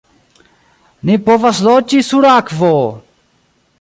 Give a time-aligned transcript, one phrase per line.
[1.09, 2.73] "Ni povas loĝi sur akvo!"